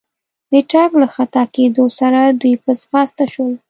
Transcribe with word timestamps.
د 0.51 0.53
ټک 0.71 0.91
له 1.01 1.07
خطا 1.15 1.43
کېدو 1.55 1.85
سره 1.99 2.19
دوی 2.41 2.53
په 2.63 2.71
ځغستا 2.79 3.25
شول. 3.33 3.53